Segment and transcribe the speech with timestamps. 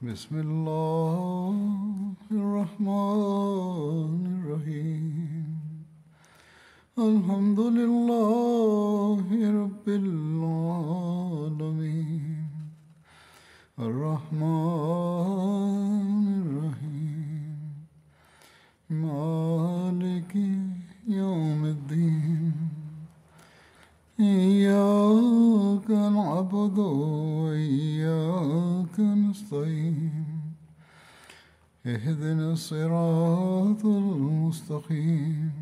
[0.00, 1.60] بسم اللہ
[2.30, 5.06] الرحمن الرحیم
[6.96, 10.84] الحمد للہ رب العالمین
[13.78, 14.42] الرحمن
[16.36, 17.56] الرحیم
[19.00, 20.36] مالک
[21.14, 22.65] یوم الدین
[24.20, 26.78] إياك نعبد
[27.42, 30.24] وإياك نستعين.
[31.86, 35.52] اهدنا الصراط المستقيم.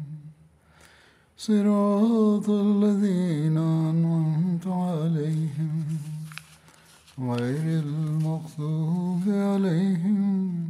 [1.37, 5.85] صراط الذين أنعمت عليهم.
[7.19, 10.69] غير المغضوب عليهم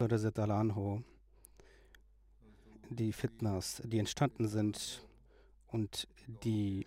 [0.00, 1.02] Radhiyallahu anhu,
[2.94, 5.04] die Fitnas, die entstanden sind
[5.68, 6.08] und
[6.44, 6.86] die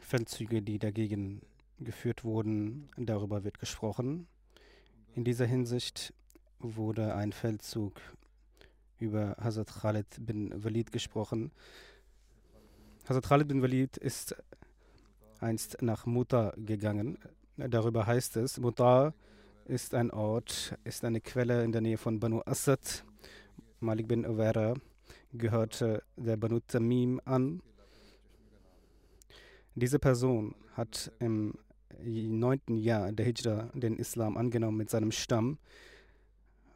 [0.00, 1.42] Feldzüge, die dagegen
[1.78, 4.26] geführt wurden, darüber wird gesprochen.
[5.14, 6.14] In dieser Hinsicht
[6.58, 8.00] wurde ein Feldzug
[8.98, 11.50] über Hazrat Khalid bin Walid gesprochen.
[13.08, 14.36] Hazrat Khalid bin Walid ist
[15.40, 17.18] einst nach Muta gegangen.
[17.56, 19.12] Darüber heißt es, Muta
[19.64, 23.04] ist ein Ort, ist eine Quelle in der Nähe von Banu Asad.
[23.80, 24.74] Malik bin Uwera
[25.32, 27.62] gehörte der Banu Tamim an.
[29.74, 31.54] Diese Person hat im
[32.04, 35.58] neunten Jahr der Hijra den Islam angenommen mit seinem Stamm.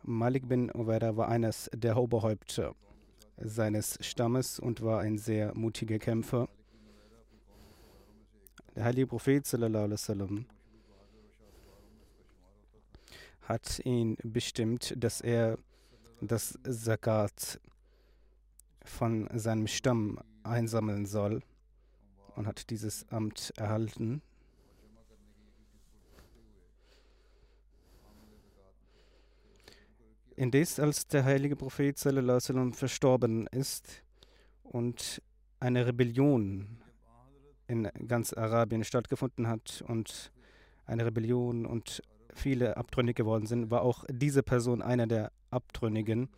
[0.02, 2.74] Malik bin Uwera war eines der Oberhäupter
[3.38, 6.48] seines Stammes und war ein sehr mutiger Kämpfer.
[8.74, 10.46] Der heilige Prophet wasallam
[13.42, 15.58] hat ihn bestimmt, dass er
[16.20, 17.60] das Zakat
[18.86, 21.42] von seinem Stamm einsammeln soll
[22.34, 24.22] und hat dieses Amt erhalten.
[30.36, 34.02] Indes, als der heilige Prophet sallam, verstorben ist
[34.62, 35.22] und
[35.60, 36.78] eine Rebellion
[37.68, 40.30] in ganz Arabien stattgefunden hat und
[40.84, 42.02] eine Rebellion und
[42.34, 46.28] viele abtrünnig geworden sind, war auch diese Person einer der Abtrünnigen.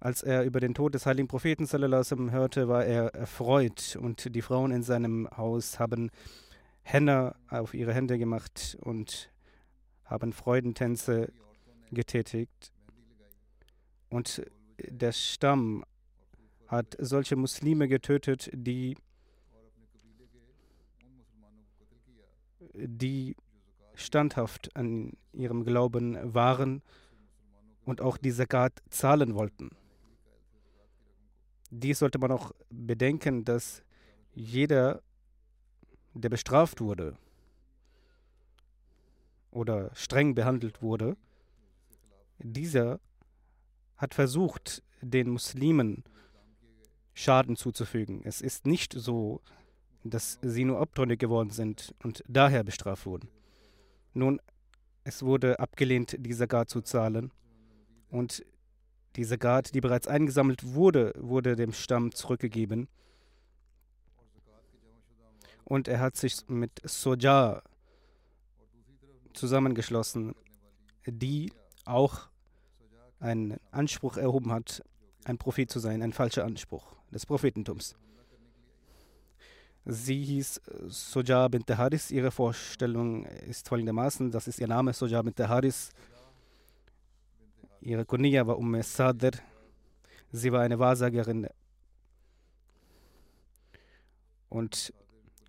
[0.00, 4.42] Als er über den Tod des heiligen Propheten sallam, hörte, war er erfreut und die
[4.42, 6.10] Frauen in seinem Haus haben
[6.82, 9.32] Henna auf ihre Hände gemacht und
[10.04, 11.32] haben Freudentänze
[11.90, 12.72] getätigt.
[14.08, 14.42] Und
[14.78, 15.84] der Stamm
[16.68, 18.96] hat solche Muslime getötet, die,
[22.72, 23.34] die
[23.94, 26.82] standhaft an ihrem Glauben waren
[27.84, 29.70] und auch die Zakat zahlen wollten.
[31.70, 33.82] Dies sollte man auch bedenken, dass
[34.34, 35.02] jeder,
[36.14, 37.16] der bestraft wurde
[39.50, 41.16] oder streng behandelt wurde,
[42.38, 43.00] dieser
[43.96, 46.04] hat versucht, den Muslimen
[47.14, 48.22] Schaden zuzufügen.
[48.24, 49.40] Es ist nicht so,
[50.04, 53.28] dass sie nur abtrünnig geworden sind und daher bestraft wurden.
[54.14, 54.40] Nun,
[55.02, 57.32] es wurde abgelehnt, die Zakat zu zahlen.
[58.10, 58.44] Und
[59.18, 62.88] die Zakat, die bereits eingesammelt wurde, wurde dem Stamm zurückgegeben.
[65.64, 67.62] Und er hat sich mit Soja
[69.34, 70.34] zusammengeschlossen,
[71.04, 71.52] die
[71.84, 72.28] auch
[73.18, 74.82] einen Anspruch erhoben hat,
[75.24, 77.96] ein Prophet zu sein, ein falscher Anspruch des Prophetentums.
[79.84, 82.12] Sie hieß Soja bint Haris.
[82.12, 85.90] Ihre Vorstellung ist folgendermaßen: Das ist ihr Name, Soja bint Haris.
[87.80, 89.32] Ihre Kunia war Umm Sadr.
[90.32, 91.48] Sie war eine Wahrsagerin
[94.48, 94.92] und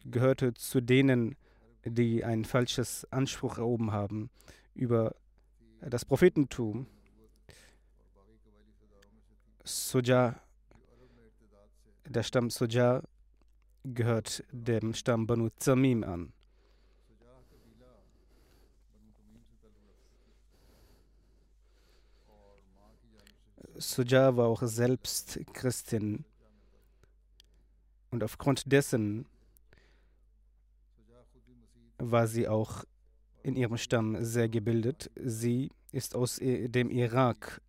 [0.06, 1.36] gehörte zu denen,
[1.84, 4.30] die ein falsches Anspruch erhoben haben
[4.76, 5.16] über
[5.82, 6.86] das Prophetentum.
[9.64, 10.40] Soja,
[12.06, 13.02] der Stamm Soja
[13.84, 16.34] gehört dem Stamm Banu Zamim an.
[23.80, 26.26] Suja war auch selbst Christin
[28.12, 29.26] und aufgrund dessen
[31.98, 32.84] war sie auch
[33.42, 35.10] in ihrem Stamm sehr gebildet.
[35.16, 37.62] Sie ist aus dem Irak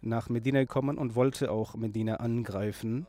[0.00, 3.06] nach Medina gekommen und wollte auch Medina angreifen.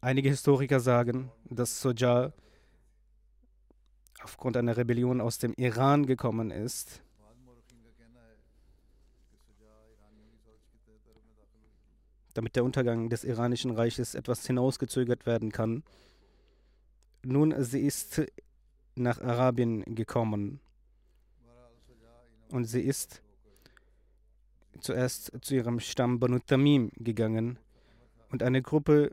[0.00, 2.32] Einige Historiker sagen, dass Soja
[4.22, 7.02] aufgrund einer Rebellion aus dem Iran gekommen ist.
[12.36, 15.82] Damit der Untergang des iranischen Reiches etwas hinausgezögert werden kann.
[17.24, 18.22] Nun, sie ist
[18.94, 20.60] nach Arabien gekommen
[22.50, 23.22] und sie ist
[24.80, 27.58] zuerst zu ihrem Stamm Banu Tamim gegangen
[28.30, 29.12] und eine Gruppe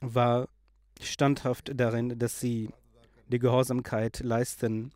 [0.00, 0.48] war
[1.00, 2.70] standhaft darin, dass sie
[3.28, 4.92] die Gehorsamkeit leisten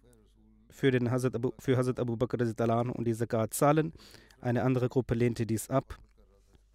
[0.74, 3.92] für, den Hazrat Abu, für Hazrat Abu Bakr und die Zakat zahlen.
[4.40, 5.98] Eine andere Gruppe lehnte dies ab.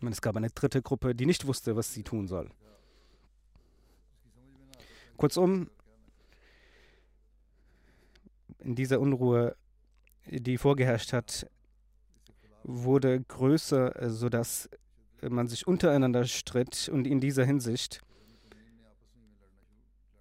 [0.01, 2.49] Und es gab eine dritte Gruppe, die nicht wusste, was sie tun soll.
[5.17, 5.69] Kurzum,
[8.59, 9.57] in dieser Unruhe,
[10.25, 11.49] die vorgeherrscht hat,
[12.63, 14.69] wurde größer, sodass
[15.21, 16.87] man sich untereinander stritt.
[16.87, 17.99] Und in dieser Hinsicht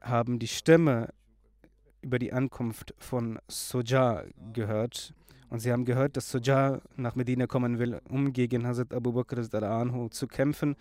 [0.01, 1.15] haben die Stämme
[2.03, 5.15] über die Ankunft von Soja gehört.
[5.51, 9.39] Und sie haben gehört, dass Soja nach Medina kommen will, um gegen Hazrat Abu Bakr
[9.63, 10.77] anhu zu kämpfen.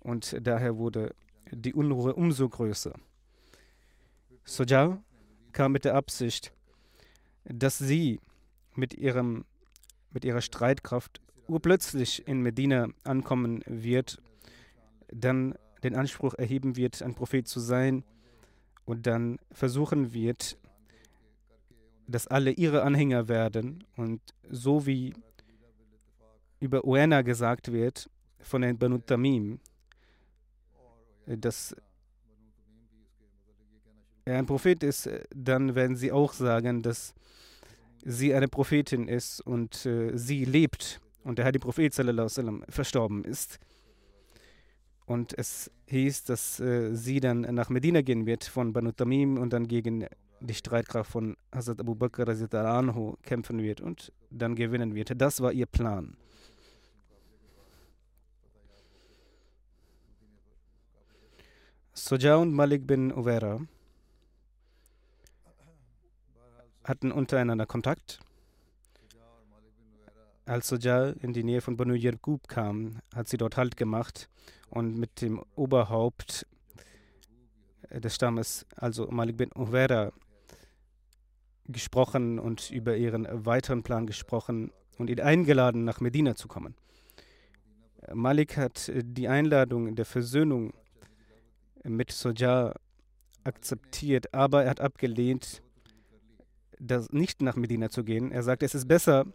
[0.00, 1.14] Und daher wurde
[1.50, 2.92] die Unruhe umso größer.
[4.44, 5.00] Soja
[5.52, 6.52] kam mit der Absicht,
[7.44, 8.20] dass sie
[8.74, 9.44] mit, ihrem,
[10.12, 14.20] mit ihrer Streitkraft urplötzlich in Medina ankommen wird,
[15.12, 18.04] dann den Anspruch erheben wird, ein Prophet zu sein
[18.84, 20.58] und dann versuchen wird,
[22.06, 25.14] dass alle ihre Anhänger werden und so wie
[26.58, 28.10] über Uena gesagt wird
[28.40, 29.60] von den Banu Tamim,
[31.26, 31.74] dass
[34.24, 37.14] er ein Prophet ist, dann werden sie auch sagen, dass
[38.04, 43.58] sie eine Prophetin ist und äh, sie lebt und der Heilige Prophet sallam, verstorben ist.
[45.06, 49.52] Und es hieß, dass äh, sie dann nach Medina gehen wird von Banu Tamim und
[49.52, 50.06] dann gegen
[50.40, 55.20] die Streitkraft von Hazrat Abu Bakr anhu kämpfen wird und dann gewinnen wird.
[55.20, 56.16] Das war ihr Plan.
[61.92, 63.60] Soja und Malik bin Uvera
[66.84, 68.20] hatten untereinander Kontakt.
[70.50, 74.28] Als Soja in die Nähe von Banu Yerkub kam, hat sie dort Halt gemacht
[74.68, 76.44] und mit dem Oberhaupt
[77.88, 80.12] des Stammes, also Malik bin Uvera,
[81.66, 86.74] gesprochen und über ihren weiteren Plan gesprochen und ihn eingeladen, nach Medina zu kommen.
[88.12, 90.72] Malik hat die Einladung der Versöhnung
[91.84, 92.74] mit Soja
[93.44, 95.62] akzeptiert, aber er hat abgelehnt,
[96.80, 98.32] das nicht nach Medina zu gehen.
[98.32, 99.26] Er sagt, es ist besser,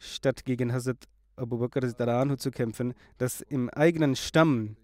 [0.00, 1.06] statt gegen Hazrat
[1.36, 1.86] Abu Bakr
[2.38, 4.76] zu kämpfen, dass im eigenen Stamm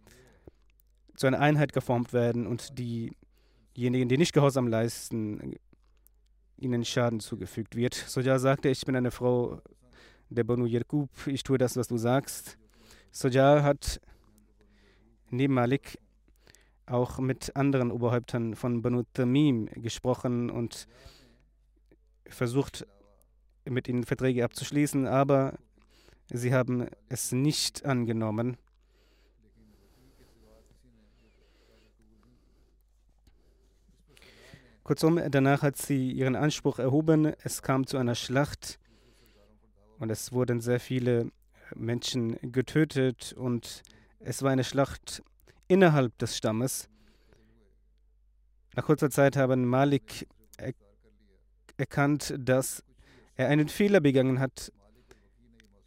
[1.16, 5.56] zu einer Einheit geformt werden und diejenigen, die nicht Gehorsam leisten,
[6.58, 7.94] ihnen Schaden zugefügt wird.
[7.94, 9.60] Soja sagte, ich bin eine Frau
[10.28, 12.58] der Banu Yerkub, ich tue das, was du sagst.
[13.10, 14.00] Soja hat
[15.30, 15.98] neben Malik
[16.86, 20.86] auch mit anderen Oberhäuptern von Banu Tamim gesprochen und
[22.28, 22.86] versucht,
[23.68, 25.58] mit ihnen Verträge abzuschließen, aber
[26.30, 28.56] sie haben es nicht angenommen.
[34.82, 37.32] Kurzum, danach hat sie ihren Anspruch erhoben.
[37.42, 38.78] Es kam zu einer Schlacht
[39.98, 41.32] und es wurden sehr viele
[41.74, 43.82] Menschen getötet und
[44.20, 45.24] es war eine Schlacht
[45.66, 46.88] innerhalb des Stammes.
[48.76, 50.72] Nach kurzer Zeit haben Malik er
[51.76, 52.84] erkannt, dass
[53.36, 54.72] er einen Fehler begangen hat,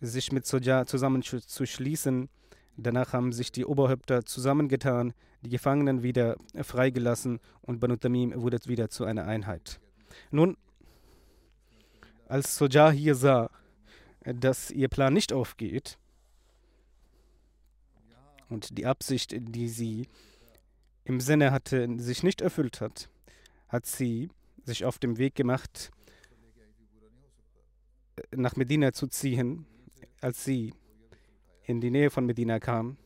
[0.01, 2.29] sich mit Soja zusammenzuschließen.
[2.77, 8.89] Danach haben sich die Oberhäupter zusammengetan die Gefangenen wieder freigelassen und Banu Tamim wurde wieder
[8.89, 9.79] zu einer Einheit.
[10.31, 10.57] Nun,
[12.27, 13.49] als Soja hier sah,
[14.23, 15.97] dass ihr Plan nicht aufgeht
[18.49, 20.07] und die Absicht, die sie
[21.05, 23.09] im Sinne hatte, sich nicht erfüllt hat,
[23.69, 24.29] hat sie
[24.63, 25.91] sich auf den Weg gemacht,
[28.35, 29.65] nach Medina zu ziehen.
[30.21, 30.73] Als sie
[31.63, 32.97] in die Nähe von Medina kam,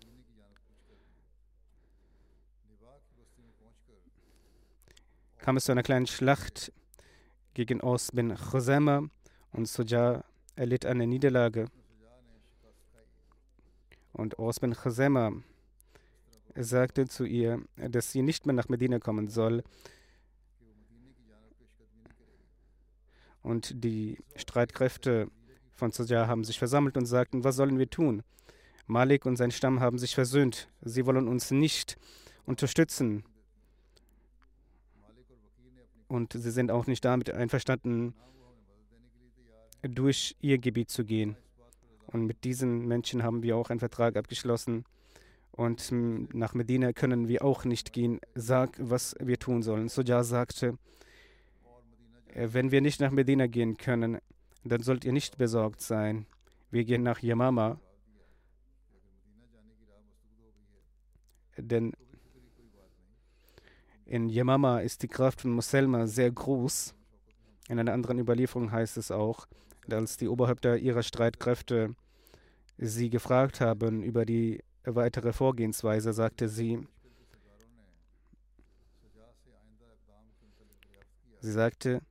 [5.39, 6.71] kam es zu einer kleinen Schlacht
[7.53, 9.09] gegen Aus bin Khuzama
[9.51, 10.23] und Suja
[10.55, 11.67] erlitt eine Niederlage.
[14.13, 15.33] Und Aus bin Khuzama
[16.55, 19.63] sagte zu ihr, dass sie nicht mehr nach Medina kommen soll.
[23.43, 25.29] Und die Streitkräfte
[25.73, 28.23] von Suja haben sich versammelt und sagten, was sollen wir tun?
[28.87, 30.69] Malik und sein Stamm haben sich versöhnt.
[30.81, 31.97] Sie wollen uns nicht
[32.45, 33.23] unterstützen.
[36.07, 38.13] Und sie sind auch nicht damit einverstanden,
[39.81, 41.35] durch ihr Gebiet zu gehen.
[42.07, 44.85] Und mit diesen Menschen haben wir auch einen Vertrag abgeschlossen.
[45.51, 48.19] Und nach Medina können wir auch nicht gehen.
[48.35, 49.89] Sag, was wir tun sollen.
[49.89, 50.77] Soja sagte,
[52.35, 54.19] wenn wir nicht nach Medina gehen können,
[54.63, 56.25] dann sollt ihr nicht besorgt sein.
[56.71, 57.79] Wir gehen nach Yamama.
[61.57, 61.93] Denn
[64.05, 66.95] in Yamama ist die Kraft von Muselma sehr groß.
[67.69, 69.47] In einer anderen Überlieferung heißt es auch,
[69.89, 71.95] als die Oberhäupter ihrer Streitkräfte
[72.77, 76.87] sie gefragt haben über die weitere Vorgehensweise, sagte sie,
[81.39, 82.01] sie sagte,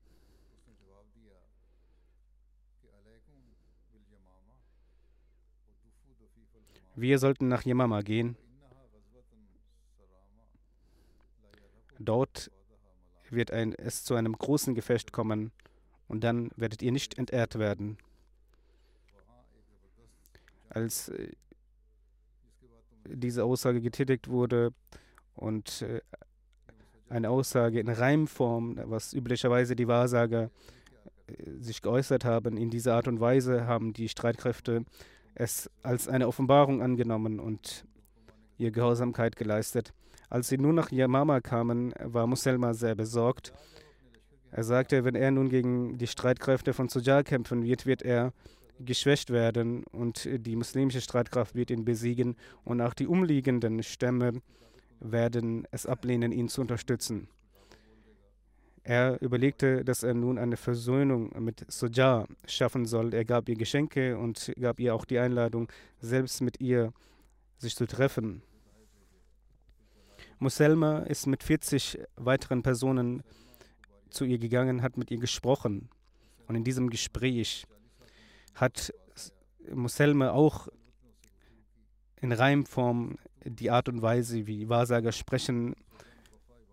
[6.95, 8.37] wir sollten nach Yamama gehen.
[11.99, 12.51] Dort
[13.31, 15.53] wird ein, es zu einem großen Gefecht kommen
[16.09, 17.97] und dann werdet ihr nicht entehrt werden.
[20.69, 21.33] Als äh,
[23.05, 24.73] diese Aussage getätigt wurde
[25.35, 26.01] und äh,
[27.09, 30.51] eine Aussage in Reimform, was üblicherweise die Wahrsager
[31.61, 34.85] sich geäußert haben, in dieser Art und Weise haben die Streitkräfte
[35.35, 37.87] es als eine Offenbarung angenommen und
[38.59, 39.95] ihr Gehorsamkeit geleistet.
[40.29, 43.53] Als sie nun nach Yamama kamen, war Muselma sehr besorgt.
[44.51, 48.33] Er sagte, wenn er nun gegen die Streitkräfte von Sujar kämpfen wird, wird er
[48.79, 54.43] geschwächt werden und die muslimische Streitkraft wird ihn besiegen und auch die umliegenden Stämme
[55.01, 57.29] werden es ablehnen, ihn zu unterstützen.
[58.85, 63.15] Er überlegte, dass er nun eine Versöhnung mit Soja schaffen soll.
[63.15, 65.71] Er gab ihr Geschenke und gab ihr auch die Einladung,
[66.01, 66.93] selbst mit ihr
[67.59, 68.43] sich zu treffen.
[70.41, 73.23] Muselma ist mit 40 weiteren Personen
[74.11, 75.89] zu ihr gegangen, hat mit ihr gesprochen.
[76.49, 77.67] Und in diesem Gespräch
[78.55, 78.93] hat
[79.73, 80.67] Muselma auch
[82.21, 85.77] in Reimform die Art und Weise, wie Wahrsager sprechen,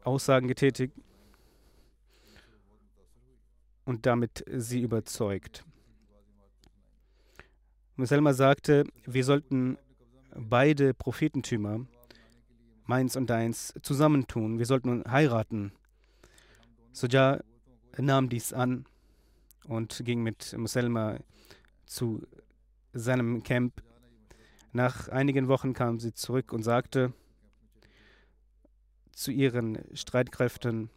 [0.03, 0.93] Aussagen getätigt
[3.89, 5.65] und damit sie überzeugt.
[7.96, 9.79] Muselma sagte, wir sollten
[10.36, 11.88] beide Prophetentümer,
[12.86, 14.60] meins und deins, zusammentun.
[14.60, 15.72] Wir sollten heiraten.
[16.91, 17.39] Soja
[17.98, 18.86] nahm dies an
[19.67, 21.17] und ging mit Muselma
[21.88, 22.22] zu
[22.93, 23.81] seinem Camp.
[24.72, 27.12] Nach einigen Wochen kam sie zurück und sagte
[29.13, 30.91] zu ihren Streitkräften,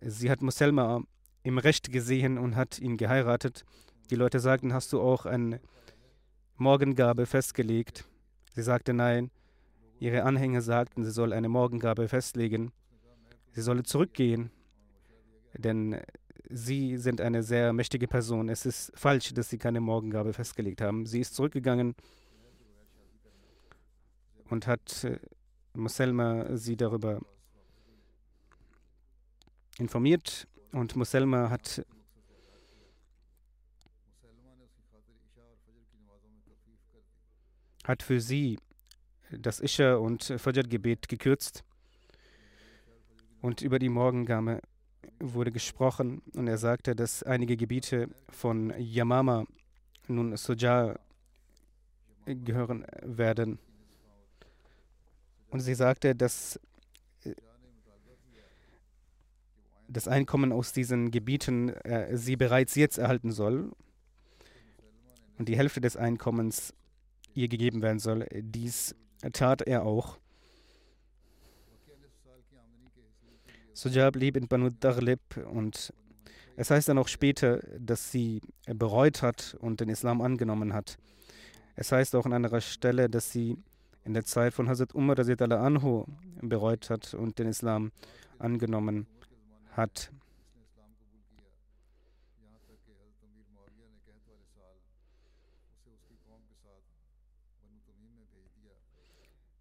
[0.00, 1.04] sie hat Muselma
[1.46, 3.64] im Recht gesehen und hat ihn geheiratet.
[4.10, 5.60] Die Leute sagten, hast du auch eine
[6.56, 8.04] Morgengabe festgelegt?
[8.56, 9.30] Sie sagte nein.
[10.00, 12.72] Ihre Anhänger sagten, sie soll eine Morgengabe festlegen.
[13.52, 14.50] Sie solle zurückgehen,
[15.56, 16.00] denn
[16.50, 18.48] sie sind eine sehr mächtige Person.
[18.48, 21.06] Es ist falsch, dass sie keine Morgengabe festgelegt haben.
[21.06, 21.94] Sie ist zurückgegangen
[24.50, 25.20] und hat äh,
[25.74, 27.20] Muselma sie darüber
[29.78, 31.84] informiert und Muselma hat
[37.84, 38.58] hat für sie
[39.30, 41.62] das Isha und Fajr-Gebet gekürzt
[43.40, 44.60] und über die Morgengabe
[45.20, 49.44] wurde gesprochen und er sagte, dass einige Gebiete von Yamama
[50.08, 50.98] nun Soja
[52.26, 53.58] gehören werden.
[55.48, 56.60] Und sie sagte, dass
[57.24, 57.34] äh,
[59.96, 63.72] das Einkommen aus diesen Gebieten äh, sie bereits jetzt erhalten soll
[65.38, 66.74] und die Hälfte des Einkommens
[67.32, 68.26] ihr gegeben werden soll.
[68.30, 68.94] Dies
[69.32, 70.18] tat er auch.
[73.72, 75.94] Suja blieb in Banu Darlib und
[76.56, 80.98] es heißt dann auch später, dass sie bereut hat und den Islam angenommen hat.
[81.74, 83.56] Es heißt auch an anderer Stelle, dass sie
[84.04, 86.04] in der Zeit von Hazrat Umar anhu
[86.42, 87.92] bereut hat und den Islam
[88.38, 89.06] angenommen
[89.76, 90.10] hat.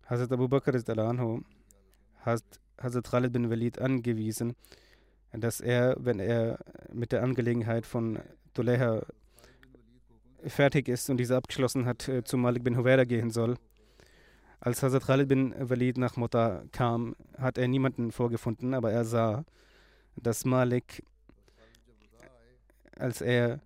[0.07, 1.41] Hazrat Abu Bakr anhu
[2.19, 2.43] hat
[2.81, 4.55] Hazrat Khalid bin Walid angewiesen,
[5.31, 6.59] dass er, wenn er
[6.93, 8.19] mit der Angelegenheit von
[8.53, 9.01] Tuleha
[10.45, 13.55] fertig ist und diese abgeschlossen hat, äh, zu Malik bin Huwaira gehen soll.
[14.59, 19.43] Als Hazrat Khalid bin Walid nach Mutta kam, hat er niemanden vorgefunden, aber er sah,
[20.15, 21.03] dass Malik,
[22.97, 23.59] als er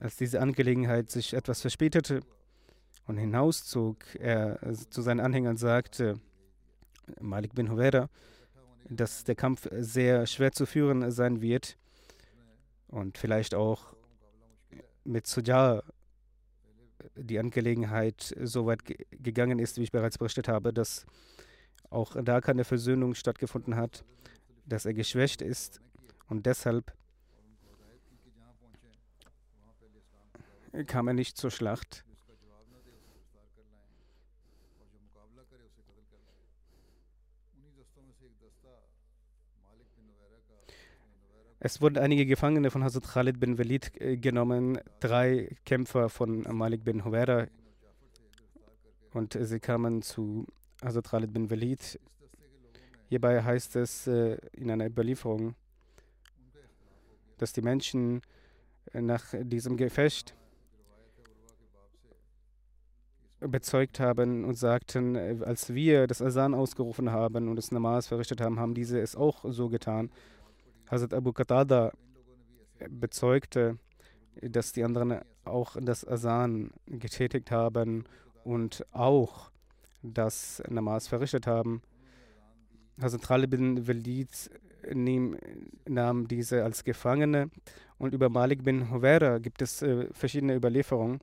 [0.00, 2.20] als diese Angelegenheit sich etwas verspätete
[3.06, 4.58] und hinauszog, er
[4.90, 6.20] zu seinen Anhängern sagte,
[7.20, 8.10] Malik bin Huwaira,
[8.88, 11.78] dass der Kampf sehr schwer zu führen sein wird
[12.88, 13.94] und vielleicht auch
[15.04, 15.82] mit Suja
[17.16, 18.80] die Angelegenheit so weit
[19.10, 21.06] gegangen ist, wie ich bereits berichtet habe, dass
[21.90, 24.04] auch da keine Versöhnung stattgefunden hat,
[24.66, 25.80] dass er geschwächt ist
[26.28, 26.92] und deshalb
[30.86, 32.04] kam er nicht zur Schlacht.
[41.66, 46.84] Es wurden einige Gefangene von Hazrat Khalid bin Walid äh, genommen, drei Kämpfer von Malik
[46.84, 47.46] bin Huwaira.
[49.14, 50.46] Und sie kamen zu
[50.84, 51.98] Hazrat Khalid bin Walid.
[53.08, 55.54] Hierbei heißt es äh, in einer Überlieferung,
[57.38, 58.20] dass die Menschen
[58.92, 60.34] äh, nach diesem Gefecht
[63.40, 68.60] bezeugt haben und sagten, als wir das Asan ausgerufen haben und das Namas verrichtet haben,
[68.60, 70.10] haben diese es auch so getan.
[70.90, 71.92] Hazrat Abu Qatada
[72.90, 73.78] bezeugte,
[74.40, 78.04] dass die anderen auch das Asan getätigt haben
[78.44, 79.50] und auch
[80.12, 81.82] das Namas verrichtet haben.
[82.98, 84.28] Khalid bin Walid
[84.92, 87.50] nahm diese als Gefangene
[87.98, 91.20] und über Malik bin Huwaira gibt es äh, verschiedene Überlieferungen.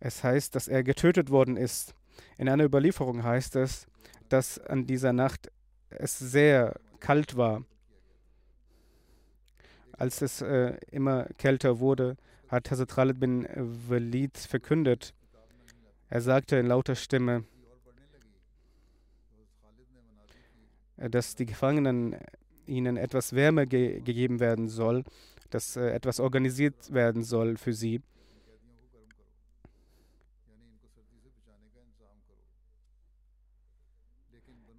[0.00, 1.94] Es heißt, dass er getötet worden ist.
[2.36, 3.86] In einer Überlieferung heißt es,
[4.28, 5.50] dass an dieser Nacht
[5.90, 7.64] es sehr kalt war
[9.98, 12.16] als es äh, immer kälter wurde,
[12.48, 13.46] hat Hazrat Khalid bin
[13.88, 15.12] Walid verkündet.
[16.08, 17.44] Er sagte in lauter Stimme,
[20.98, 22.16] dass die Gefangenen
[22.66, 25.04] ihnen etwas Wärme ge gegeben werden soll,
[25.50, 28.02] dass äh, etwas organisiert werden soll für sie.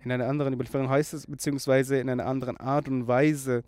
[0.02, 3.64] In einer anderen Überlieferung heißt es, beziehungsweise in einer anderen Art und Weise,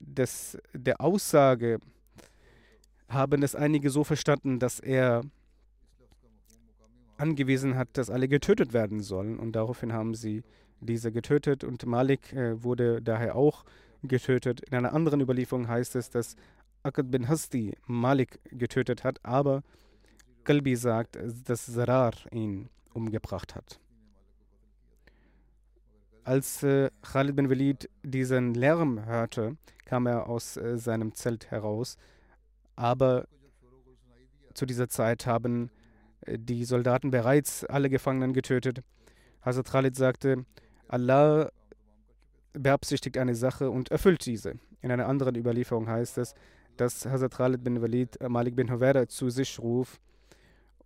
[0.00, 1.78] des, der Aussage
[3.08, 5.22] haben es einige so verstanden, dass er
[7.20, 9.38] angewiesen hat, dass alle getötet werden sollen.
[9.38, 10.42] Und daraufhin haben sie
[10.80, 13.64] diese getötet und Malik äh, wurde daher auch
[14.02, 14.60] getötet.
[14.60, 16.36] In einer anderen Überlieferung heißt es, dass
[16.82, 19.62] Akad bin Hasti Malik getötet hat, aber
[20.44, 23.78] Kalbi sagt, dass Zarar ihn umgebracht hat.
[26.24, 31.96] Als äh, Khalid bin Walid diesen Lärm hörte, kam er aus äh, seinem Zelt heraus.
[32.76, 33.26] Aber
[34.54, 35.70] zu dieser Zeit haben
[36.26, 38.82] die Soldaten bereits alle Gefangenen getötet.
[39.42, 40.44] Hazrat Khalid sagte,
[40.88, 41.50] Allah
[42.52, 44.54] beabsichtigt eine Sache und erfüllt diese.
[44.82, 46.34] In einer anderen Überlieferung heißt es,
[46.76, 50.00] dass Hazrat Khalid bin Walid Malik bin Huwaira zu sich ruf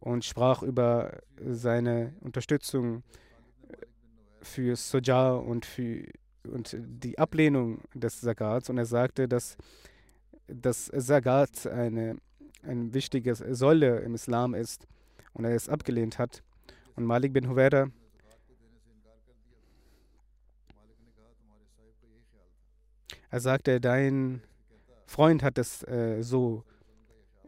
[0.01, 3.03] und sprach über seine Unterstützung
[4.41, 5.67] für Soja und
[6.47, 9.57] und die Ablehnung des Sagats und er sagte, dass
[10.47, 12.19] das Sagat eine,
[12.63, 14.87] eine wichtige Säule im Islam ist
[15.35, 16.43] und er es abgelehnt hat.
[16.97, 17.89] Und Malik bin Huwaira
[23.31, 24.43] er sagte, dein
[25.07, 26.65] Freund hat es äh, so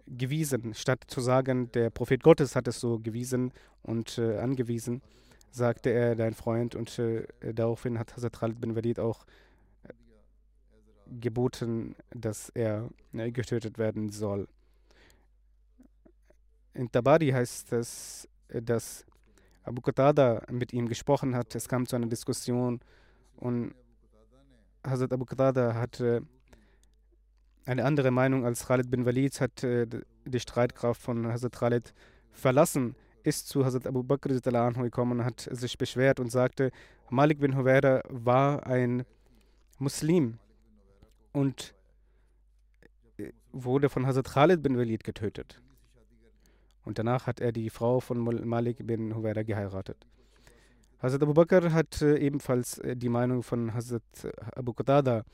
[0.07, 5.01] gewiesen, statt zu sagen, der Prophet Gottes hat es so gewiesen und äh, angewiesen
[5.57, 6.75] sagte er, dein Freund.
[6.75, 9.25] Und äh, daraufhin hat Hazrat Khalid bin Walid auch
[9.85, 9.92] äh,
[11.20, 14.49] geboten, dass er äh, getötet werden soll.
[16.76, 19.04] In Tabari heißt es, äh, dass
[19.64, 21.54] Abu Qatada mit ihm gesprochen hat.
[21.54, 22.80] Es kam zu einer Diskussion
[23.36, 23.74] und
[24.84, 26.22] Hazrat Abu Qatada hatte
[27.64, 29.86] eine andere Meinung als Khalid bin Walid, hat äh,
[30.24, 31.94] die Streitkraft von Hazrat Khalid
[32.30, 36.70] verlassen ist zu Hazrat Abu Bakr gekommen und hat sich beschwert und sagte,
[37.10, 39.04] Malik bin Huwaira war ein
[39.78, 40.38] Muslim
[41.32, 41.74] und
[43.16, 45.60] äh, wurde von Hazrat Khalid bin Walid getötet.
[46.87, 50.07] Und danach hat er die Frau von Malik bin Huwaira geheiratet.
[51.03, 54.03] Hazrat Abu Bakr hat äh, ebenfalls äh, die Meinung von Hazrat
[54.55, 55.25] Abu Qatada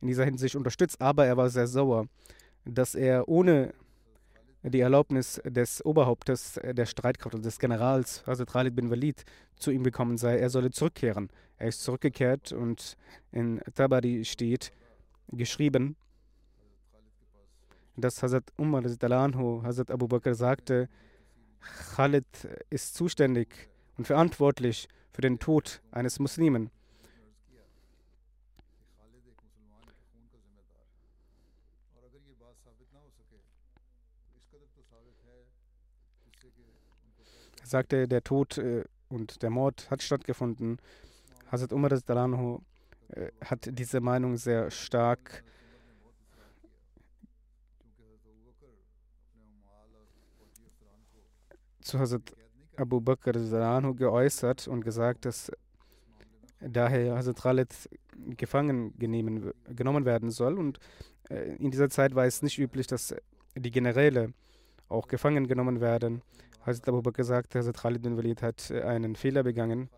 [0.00, 2.06] in dieser Hinsicht unterstützt, aber er war sehr sauer,
[2.64, 3.74] dass er ohne
[4.62, 9.24] die Erlaubnis des Oberhauptes der Streitkräfte und des Generals Hazrat Khalid bin Walid
[9.56, 11.30] zu ihm gekommen sei, er solle zurückkehren.
[11.56, 12.96] Er ist zurückgekehrt und
[13.32, 14.72] in Tabari steht
[15.28, 15.96] geschrieben,
[17.96, 20.88] dass Hazrat Umar Anhu, Hazrat Abu Bakr sagte,
[21.94, 22.26] Khalid
[22.70, 26.70] ist zuständig und verantwortlich für den Tod eines Muslimen.
[37.70, 40.78] Sagte, der Tod äh, und der Mord hat stattgefunden.
[41.50, 42.60] Hazrat Umar Anhu
[43.08, 45.42] äh, hat diese Meinung sehr stark
[51.80, 52.36] zu Hazrat
[52.76, 55.50] Abu Bakr Anhu geäußert und gesagt, dass
[56.60, 57.74] daher Hazrat Khalid
[58.36, 60.58] gefangen genehmen, genommen werden soll.
[60.58, 60.78] Und
[61.28, 63.14] äh, in dieser Zeit war es nicht üblich, dass
[63.56, 64.32] die Generäle
[64.88, 66.22] auch gefangen genommen werden.
[66.66, 69.88] Hazrat Abu Bakr sagte, Hazrat Khalid bin Walid hat äh, einen Fehler begangen.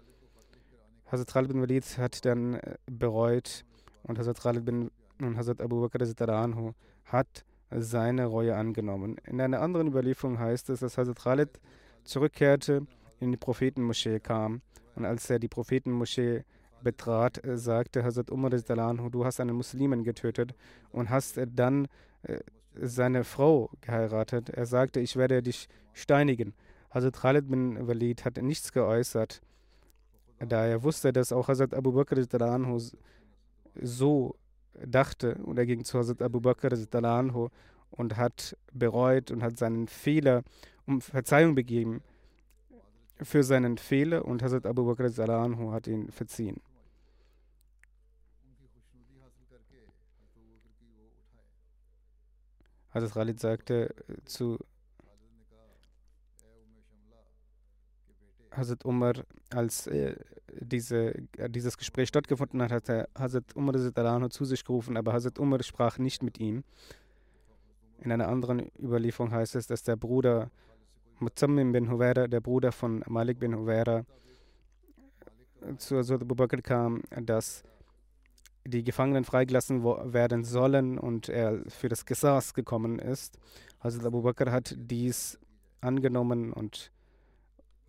[1.07, 3.65] Hazrat Khalid bin Walid hat dann äh, bereut
[4.05, 6.73] und Hazrat Khalid bin und Hazrat Abu Bakr anhu
[7.05, 9.17] hat seine Reue angenommen.
[9.27, 11.61] In einer anderen Überlieferung heißt es, dass Hazrat Khalid
[12.05, 12.87] zurückkehrte,
[13.19, 14.63] in die Prophetenmoschee kam.
[14.95, 16.45] Und als er die Prophetenmoschee
[16.83, 20.55] betrat, äh, sagte Hazrat Umar anhu, du hast einen Muslimen getötet
[20.93, 21.89] und hast dann
[22.75, 24.51] seine Frau geheiratet.
[24.51, 26.55] Er sagte, ich werde dich steinigen.
[26.91, 29.41] Hazrat Khalid bin Walid hat nichts geäußert,
[30.39, 32.81] da er wusste, dass auch Hazrat Abu Bakr anhu
[33.81, 34.37] so
[34.87, 36.71] dachte und er ging zu Hazrat Abu Bakr
[37.05, 37.49] anhu
[37.91, 40.43] und hat bereut und hat seinen Fehler
[40.87, 42.03] um Verzeihung begeben
[43.23, 46.61] für seinen Fehler und Hazrat Abu Bakr anhu hat ihn verziehen.
[52.93, 53.95] Hazrat Khalid sagte
[54.27, 54.59] zu
[58.57, 59.15] Hazrat Umar,
[59.51, 60.17] als äh,
[60.61, 63.75] diese, äh, dieses Gespräch stattgefunden hat, hat er Hazrat Umar
[64.31, 66.65] zu sich gerufen, aber Hazrat Umar sprach nicht mit ihm.
[68.01, 70.51] In einer anderen Überlieferung heißt es, dass der Bruder
[71.21, 74.05] Mutammim bin Huwaira, der Bruder von Malik bin Huwaira,
[75.77, 77.63] zu Hazrat Abu Bakr kam, dass
[78.65, 83.39] die Gefangenen freigelassen werden sollen und er für das Gesas gekommen ist.
[83.81, 85.39] Hazrat Abu Bakr hat dies
[85.81, 86.91] angenommen und,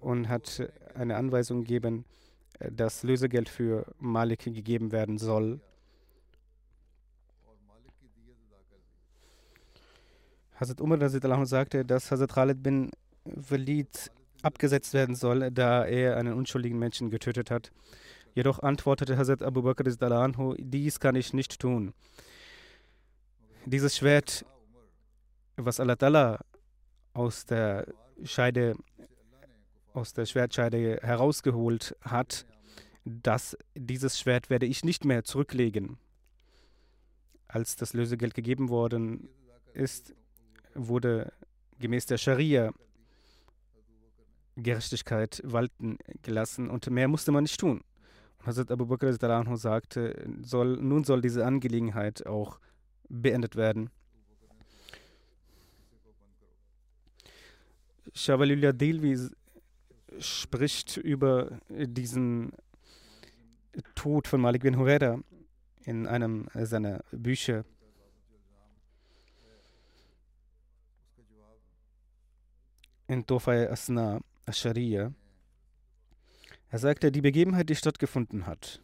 [0.04, 2.06] und hat eine Anweisung gegeben,
[2.60, 5.60] dass Lösegeld für Malik gegeben werden soll.
[10.56, 12.92] Hazrat Umar sagte, dass Hazrat Khalid bin
[13.26, 14.12] Walid
[14.44, 17.72] abgesetzt werden soll, da er einen unschuldigen Menschen getötet hat.
[18.36, 21.94] Jedoch antwortete Hazrat Abu Bakr dies kann ich nicht tun.
[23.66, 24.46] Dieses Schwert,
[25.56, 26.39] was Allah
[27.13, 27.88] aus der
[28.24, 28.76] Scheide,
[29.93, 32.45] aus der Schwertscheide herausgeholt hat,
[33.06, 35.97] dass dieses Schwert werde ich nicht mehr zurücklegen.
[37.47, 39.29] Als das Lösegeld gegeben worden
[39.73, 40.13] ist,
[40.73, 41.32] wurde
[41.79, 42.73] gemäß der Scharia
[44.56, 47.84] Gerechtigkeit walten gelassen und mehr musste man nicht tun.
[48.45, 49.13] Hazrat Abu Bakr
[49.56, 52.60] sagte, soll, nun soll diese Angelegenheit auch
[53.10, 53.89] beendet werden.
[58.13, 59.17] Shavalullah Delvi
[60.19, 62.52] spricht über diesen
[63.95, 65.19] Tod von Malik bin Hureda
[65.84, 67.65] in einem seiner Bücher.
[73.08, 75.13] In Tofai Asna Asharia.
[76.69, 78.82] Er sagte, die Begebenheit, die stattgefunden hat,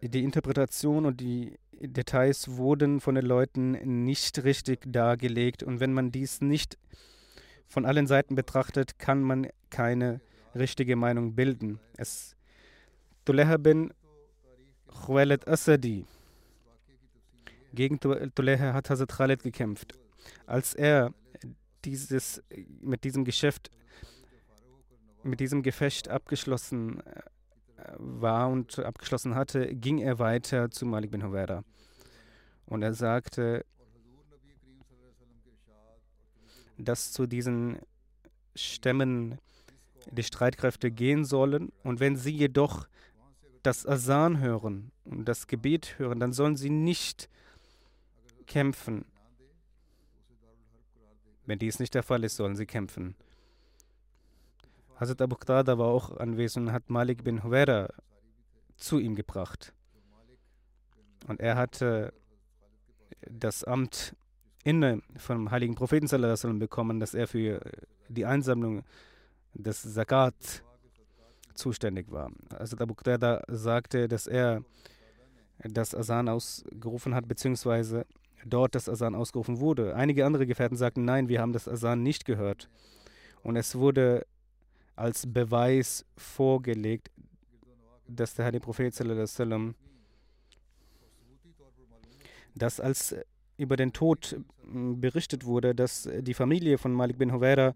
[0.00, 3.72] die Interpretation und die Details wurden von den Leuten
[4.04, 5.62] nicht richtig dargelegt.
[5.62, 6.78] Und wenn man dies nicht
[7.66, 10.20] von allen Seiten betrachtet, kann man keine
[10.54, 11.78] richtige Meinung bilden.
[11.96, 12.34] Es
[13.24, 13.92] Tuleha bin
[14.88, 16.06] Khuwailid Asadi.
[17.74, 19.98] Gegen Tuleha hat Hazrat Khalid gekämpft.
[20.46, 21.12] Als er
[21.84, 22.42] dieses,
[22.80, 23.70] mit diesem Geschäft,
[25.22, 27.20] mit diesem Gefecht abgeschlossen äh,
[27.96, 31.64] war und abgeschlossen hatte, ging er weiter zu Malik bin Huwaira.
[32.66, 33.64] Und er sagte,
[36.76, 37.78] dass zu diesen
[38.54, 39.38] Stämmen
[40.10, 41.72] die Streitkräfte gehen sollen.
[41.82, 42.88] Und wenn sie jedoch
[43.62, 47.28] das Asan hören und das Gebet hören, dann sollen sie nicht
[48.46, 49.04] kämpfen.
[51.46, 53.16] Wenn dies nicht der Fall ist, sollen sie kämpfen.
[54.98, 57.88] Hazrat Abu Qtada war auch anwesend und hat Malik bin Huwaira
[58.76, 59.72] zu ihm gebracht.
[61.28, 62.12] Und er hatte
[63.30, 64.16] das Amt
[64.64, 67.60] inne vom heiligen Propheten sallam, bekommen, dass er für
[68.08, 68.82] die Einsammlung
[69.54, 70.64] des Zakat
[71.54, 72.30] zuständig war.
[72.50, 74.64] Also Abu Qtada sagte, dass er
[75.58, 78.04] das Asan ausgerufen hat, beziehungsweise
[78.44, 79.94] dort das Asan ausgerufen wurde.
[79.94, 82.68] Einige andere Gefährten sagten, nein, wir haben das Asan nicht gehört.
[83.42, 84.26] Und es wurde
[84.98, 87.10] als Beweis vorgelegt,
[88.06, 89.74] dass der Heilige Prophet sallam,
[92.54, 93.14] dass als
[93.56, 97.74] über den Tod berichtet wurde, dass die Familie von Malik bin Huwaira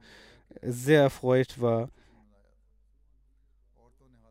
[0.62, 1.90] sehr erfreut war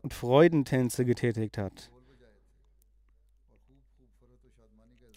[0.02, 1.90] und Freudentänze getätigt hat.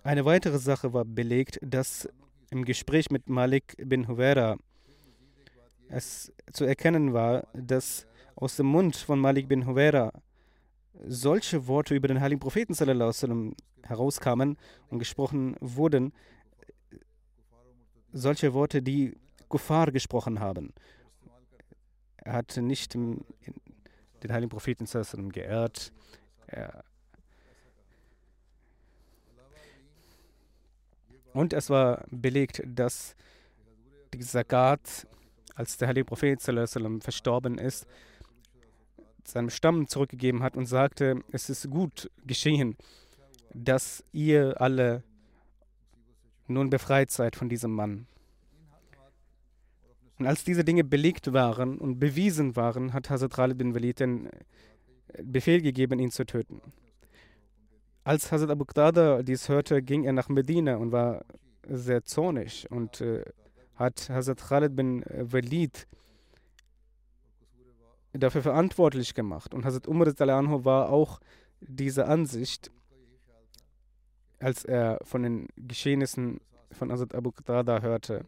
[0.04, 2.08] Eine weitere Sache war belegt, dass
[2.52, 4.58] im Gespräch mit Malik bin Huwaira
[5.90, 10.12] es zu erkennen war, dass aus dem Mund von Malik bin Huwaira
[11.08, 14.58] solche Worte über den heiligen Propheten sallam, herauskamen
[14.90, 16.14] und gesprochen wurden,
[18.12, 19.18] solche Worte, die
[19.48, 20.74] Kuffar gesprochen haben.
[22.18, 23.24] Er hat nicht den
[24.28, 25.92] heiligen Propheten sallam, geehrt.
[26.48, 26.84] Er
[31.34, 33.14] und es war belegt, dass
[34.14, 35.06] die Zakat,
[35.56, 37.88] als der heilige Prophet sallam, verstorben ist,
[39.24, 42.76] seinem Stamm zurückgegeben hat und sagte, es ist gut geschehen,
[43.54, 45.04] dass ihr alle
[46.48, 48.06] nun befreit seid von diesem Mann.
[50.20, 54.30] Und als diese Dinge belegt waren und bewiesen waren, hat Hazrat Khalid bin Walid den
[55.24, 56.62] Befehl gegeben, ihn zu töten.
[58.04, 61.26] Als Hazrat Abu Qtada dies hörte, ging er nach Medina und war
[61.68, 63.26] sehr zornig und äh,
[63.76, 65.88] hat Hazrat Khalid bin Walid
[68.14, 69.54] dafür verantwortlich gemacht.
[69.54, 71.20] Und Hazrat Umar war auch
[71.60, 72.72] dieser Ansicht,
[74.40, 76.40] als er von den Geschehnissen
[76.72, 78.26] von Hazrat Abu Qatada hörte.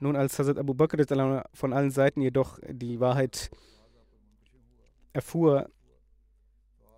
[0.00, 0.98] Nun, als Hazrat Abu Bakr
[1.54, 3.50] von allen Seiten jedoch die Wahrheit
[5.14, 5.70] erfuhr,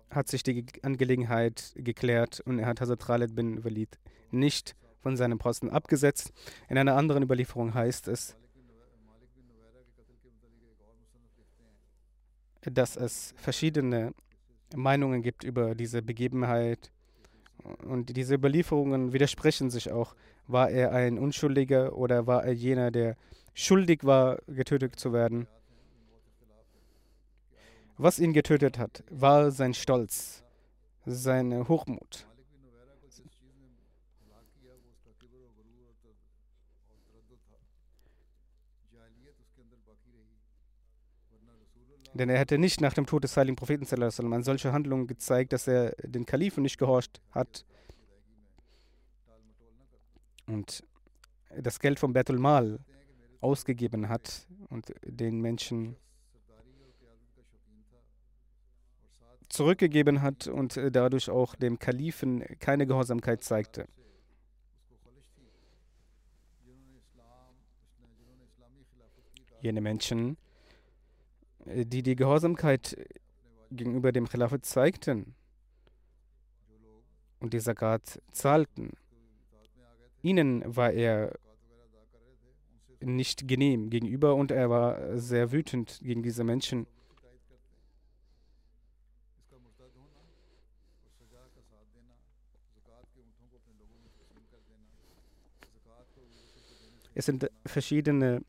[0.09, 3.97] hat sich die Angelegenheit geklärt und er hat Hazrat Khalid bin Walid
[4.31, 6.31] nicht von seinem Posten abgesetzt.
[6.69, 8.35] In einer anderen Überlieferung heißt es,
[12.61, 14.13] dass es verschiedene
[14.75, 16.91] Meinungen gibt über diese Begebenheit.
[17.85, 20.15] Und diese Überlieferungen widersprechen sich auch.
[20.47, 23.15] War er ein Unschuldiger oder war er jener, der
[23.53, 25.47] schuldig war, getötet zu werden?
[27.99, 30.43] Was ihn getötet hat, war sein Stolz,
[31.05, 32.27] seine Hochmut.
[42.13, 43.85] Denn er hätte nicht nach dem Tod des heiligen Propheten
[44.33, 47.65] an solche Handlungen gezeigt, dass er den Kalifen nicht gehorcht hat
[50.47, 50.83] und
[51.55, 52.79] das Geld vom Betul Mal
[53.41, 55.95] ausgegeben hat und den Menschen
[59.49, 63.87] zurückgegeben hat und dadurch auch dem Kalifen keine Gehorsamkeit zeigte.
[69.61, 70.37] Jene Menschen,
[71.65, 72.95] die die Gehorsamkeit
[73.71, 75.35] gegenüber dem Khilafat zeigten
[77.39, 78.91] und die Zakat zahlten,
[80.21, 81.33] ihnen war er
[82.99, 86.87] nicht genehm gegenüber und er war sehr wütend gegen diese Menschen.
[97.17, 98.43] Es sind verschiedene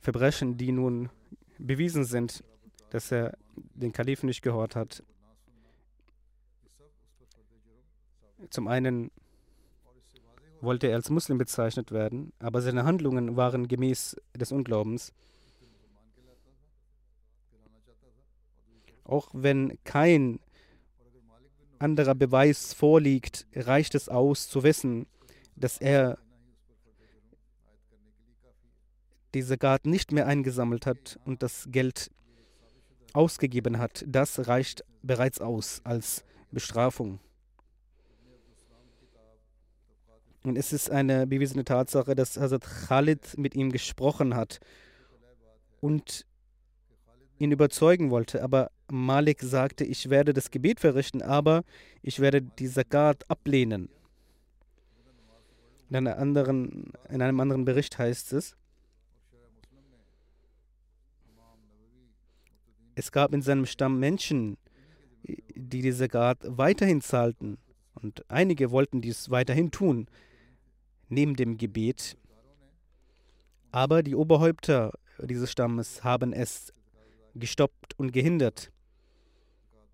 [0.00, 1.10] Verbrechen, die nun
[1.58, 2.42] bewiesen sind,
[2.90, 5.04] dass er den Kalifen nicht gehört hat.
[8.50, 9.12] Zum einen
[10.60, 15.12] wollte er als Muslim bezeichnet werden, aber seine Handlungen waren gemäß des Unglaubens.
[19.04, 20.40] Auch wenn kein
[21.78, 25.06] anderer Beweis vorliegt, reicht es aus zu wissen,
[25.54, 26.18] dass er
[29.34, 32.10] diese Gard nicht mehr eingesammelt hat und das Geld
[33.12, 37.18] ausgegeben hat, das reicht bereits aus als Bestrafung.
[40.44, 44.58] Und es ist eine bewiesene Tatsache, dass Hazrat Khalid mit ihm gesprochen hat
[45.80, 46.26] und
[47.38, 48.42] ihn überzeugen wollte.
[48.42, 51.62] Aber Malik sagte, ich werde das Gebet verrichten, aber
[52.02, 53.88] ich werde die Zakat ablehnen.
[55.90, 58.56] In, anderen, in einem anderen Bericht heißt es,
[62.94, 64.56] es gab in seinem Stamm Menschen,
[65.22, 67.58] die die Zakat weiterhin zahlten.
[67.94, 70.06] Und einige wollten dies weiterhin tun,
[71.08, 72.16] neben dem Gebet.
[73.70, 76.72] Aber die Oberhäupter dieses Stammes haben es
[77.34, 78.70] gestoppt und gehindert.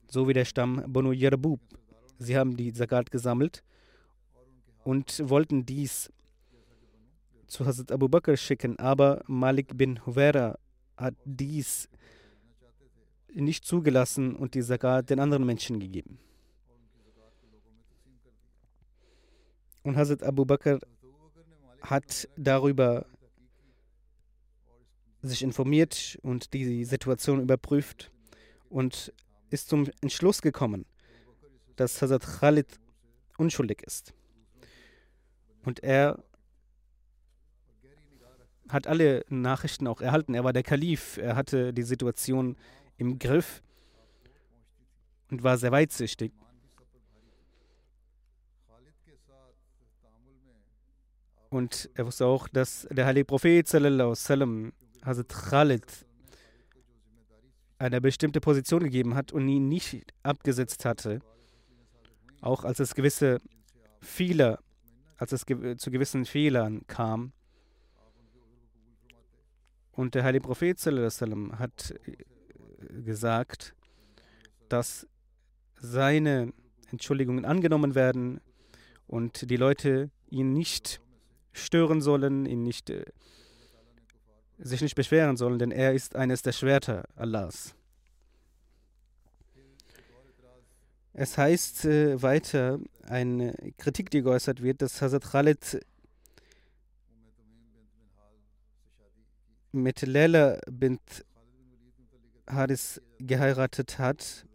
[0.09, 1.61] So wie der Stamm Banu Yerbub.
[2.19, 3.63] Sie haben die Zakat gesammelt
[4.85, 6.11] und wollten dies
[7.47, 10.59] zu Hazrat Abu Bakr schicken, aber Malik bin Huwaira
[10.97, 11.89] hat dies
[13.35, 16.19] nicht zugelassen und die Zakat den anderen Menschen gegeben.
[19.83, 20.79] Und Hazrat Abu Bakr
[21.81, 23.07] hat darüber
[25.23, 28.11] sich informiert und die Situation überprüft
[28.69, 29.13] und
[29.51, 30.85] ist zum Entschluss gekommen,
[31.77, 32.79] dass Hazrat Khalid
[33.39, 34.13] unschuldig ist.
[35.65, 36.23] Und er
[38.69, 40.35] hat alle Nachrichten auch erhalten.
[40.35, 42.57] Er war der Kalif, er hatte die Situation
[42.99, 43.63] im Griff
[45.31, 46.33] und war sehr weitsichtig.
[51.51, 56.07] Und er wusste auch, dass der heilige Prophet sallam, Hazrat Khalid
[57.79, 61.21] eine bestimmte Position gegeben hat und ihn nicht abgesetzt hatte,
[62.41, 63.39] auch als es gewisse
[64.01, 64.59] Fehler,
[65.17, 67.33] als es zu gewissen Fehlern kam.
[69.93, 71.95] Und der heilige Prophet sallam, hat
[73.05, 73.75] gesagt,
[74.69, 75.07] dass
[75.77, 76.53] seine
[76.91, 78.41] Entschuldigungen angenommen werden
[79.07, 81.01] und die Leute ihn nicht
[81.53, 83.05] stören sollen, ihn nicht, äh,
[84.59, 87.75] sich nicht beschweren sollen, denn er ist eines der Schwerter Allahs.
[91.13, 95.81] Es heißt äh, weiter, eine Kritik, die geäußert wird, dass Hazrat Khalid
[99.73, 101.25] mit Lela bint
[102.49, 104.47] Haris geheiratet hat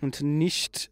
[0.00, 0.90] und nicht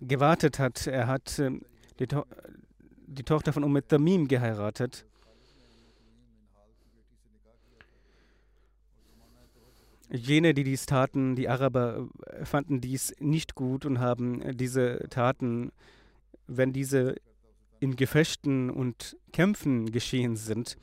[0.00, 0.86] gewartet hat.
[0.86, 1.50] Er hat äh,
[1.98, 2.24] die, to
[3.06, 5.06] die, Tochter von Umm Tamim geheiratet.
[10.10, 15.72] Jene, die dies taten, die Araber, äh, fanden dies nicht gut und haben diese Taten,
[16.46, 17.16] wenn diese
[17.82, 20.76] in Gefechten und Kämpfen geschehen sind,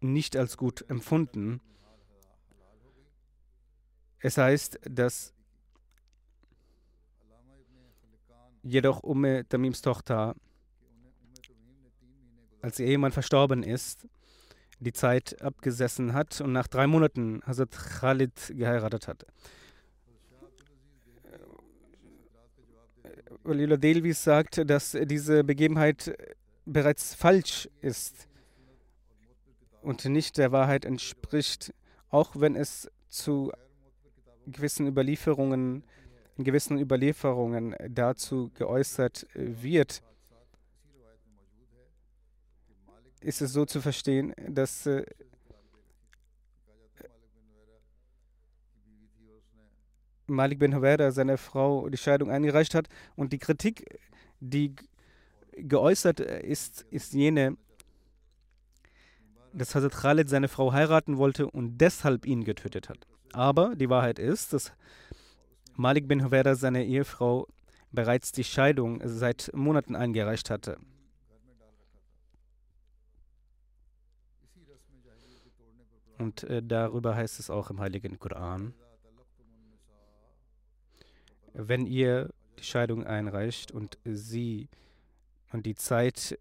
[0.00, 1.60] nicht als gut empfunden.
[4.18, 5.32] Es heißt, dass
[8.64, 10.34] jedoch Umme Tamims Tochter,
[12.60, 14.08] als ihr Ehemann verstorben ist,
[14.80, 19.26] die Zeit abgesessen hat und nach drei Monaten Hazrat Khalid geheiratet hat.
[23.44, 26.14] Lila Delvis sagt, dass diese Begebenheit
[26.66, 28.28] bereits falsch ist
[29.82, 31.72] und nicht der Wahrheit entspricht,
[32.10, 33.50] auch wenn es zu
[34.46, 35.84] gewissen Überlieferungen,
[36.36, 40.02] in gewissen Überlieferungen dazu geäußert wird,
[43.20, 44.88] ist es so zu verstehen, dass
[50.30, 52.88] Malik bin Huwaira seiner Frau die Scheidung eingereicht hat.
[53.16, 54.00] Und die Kritik,
[54.40, 54.74] die
[55.52, 57.56] geäußert ist, ist jene,
[59.52, 63.06] dass Hazrat Khalid seine Frau heiraten wollte und deshalb ihn getötet hat.
[63.32, 64.72] Aber die Wahrheit ist, dass
[65.74, 67.46] Malik bin Huwaira seiner Ehefrau
[67.92, 70.78] bereits die Scheidung seit Monaten eingereicht hatte.
[76.18, 78.74] Und äh, darüber heißt es auch im Heiligen Koran
[81.54, 84.68] wenn ihr die Scheidung einreicht und sie
[85.52, 86.38] und die Zeit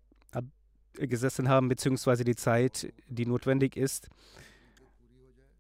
[0.94, 4.10] gesessen haben, beziehungsweise die Zeit, die notwendig ist,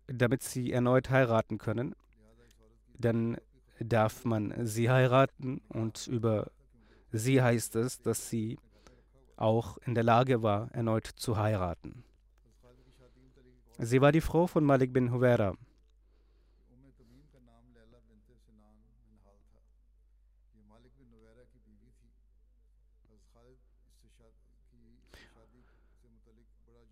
[0.07, 1.95] damit sie erneut heiraten können,
[2.97, 3.38] dann
[3.79, 6.51] darf man sie heiraten und über
[7.12, 8.57] sie heißt es, dass sie
[9.38, 12.03] auch in der Lage war, erneut zu heiraten.
[13.77, 15.56] Sie war die Frau von Malik bin Huwaira.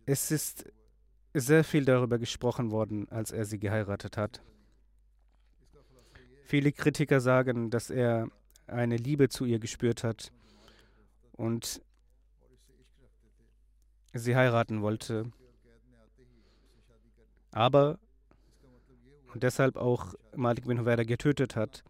[0.09, 0.63] Es ist
[1.33, 4.41] sehr viel darüber gesprochen worden, als er sie geheiratet hat.
[6.45, 8.29] Viele Kritiker sagen, dass er
[8.67, 10.31] eine Liebe zu ihr gespürt hat
[11.33, 11.81] und
[14.13, 15.29] sie heiraten wollte.
[17.51, 17.99] Aber
[19.35, 21.83] deshalb auch Malik bin Huwaida getötet hat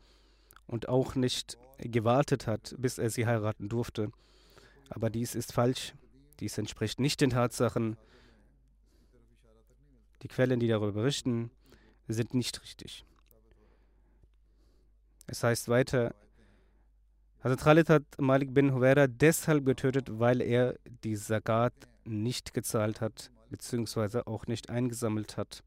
[0.66, 4.10] und auch nicht gewartet hat, bis er sie heiraten durfte.
[4.90, 5.94] Aber dies ist falsch.
[6.40, 7.98] Dies entspricht nicht den Tatsachen.
[10.22, 11.52] Die Quellen, die darüber berichten,
[12.08, 13.06] sind nicht richtig.
[15.28, 16.16] Es heißt weiter,
[17.44, 21.74] Hazrat Khalid hat Malik bin Huwaira deshalb getötet, weil er die Zakat
[22.04, 25.64] nicht gezahlt hat, beziehungsweise auch nicht eingesammelt hat.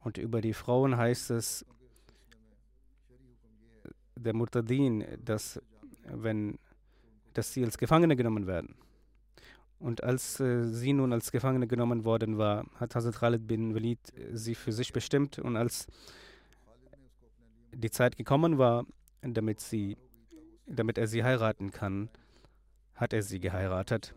[0.00, 1.64] Und über die Frauen heißt es,
[4.22, 5.60] der Murtadin, dass,
[6.04, 6.58] wenn,
[7.34, 8.74] dass sie als Gefangene genommen werden.
[9.78, 13.98] Und als äh, sie nun als Gefangene genommen worden war, hat Hazrat Khalid bin Walid
[14.32, 15.38] sie für sich bestimmt.
[15.38, 15.86] Und als
[17.72, 18.84] die Zeit gekommen war,
[19.22, 19.96] damit, sie,
[20.66, 22.10] damit er sie heiraten kann,
[22.94, 24.14] hat er sie geheiratet.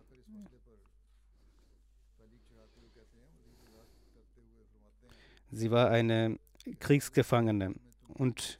[5.49, 6.39] Sie war eine
[6.80, 7.76] Kriegsgefangene
[8.08, 8.60] und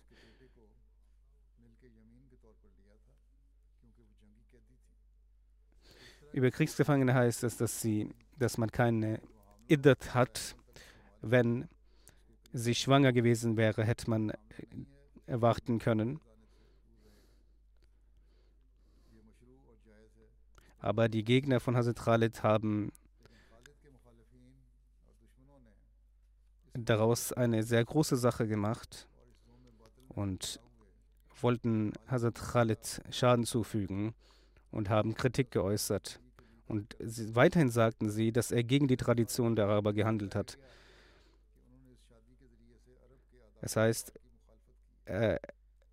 [6.34, 9.22] über Kriegsgefangene heißt es, dass, sie, dass man keine
[9.68, 10.56] Iddat hat.
[11.22, 11.70] Wenn
[12.52, 14.34] sie schwanger gewesen wäre, hätte man
[15.28, 16.20] erwarten können.
[20.80, 22.92] Aber die Gegner von Hazrat Khalid haben
[26.74, 29.08] daraus eine sehr große Sache gemacht
[30.10, 30.60] und
[31.40, 34.14] wollten Hazrat Khalid Schaden zufügen
[34.72, 36.20] und haben Kritik geäußert.
[36.68, 40.58] Und sie, weiterhin sagten sie, dass er gegen die Tradition der Araber gehandelt hat.
[43.62, 44.14] Das heißt,
[45.06, 45.38] äh,